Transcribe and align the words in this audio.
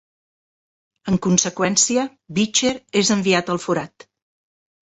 En 1.11 1.19
conseqüència, 1.25 2.07
Beecher 2.39 2.73
és 3.03 3.15
enviat 3.19 3.53
al 3.57 3.63
forat. 3.67 4.09